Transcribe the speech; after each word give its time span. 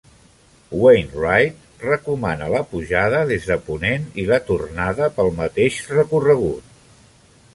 Wainwright 0.83 1.83
recomana 1.89 2.47
la 2.53 2.61
pujada 2.71 3.19
des 3.33 3.45
de 3.51 3.57
ponent 3.67 4.09
i 4.23 4.27
la 4.31 4.41
tornada 4.49 5.11
pel 5.19 5.31
mateix 5.43 5.77
recorregut. 5.93 6.73